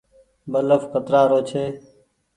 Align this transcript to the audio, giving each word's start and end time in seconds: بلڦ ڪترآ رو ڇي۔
بلڦ 0.51 0.81
ڪترآ 0.93 1.21
رو 1.29 1.39
ڇي۔ 1.49 1.65